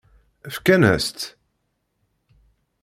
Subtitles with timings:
[0.55, 1.21] Fkan-as-tt?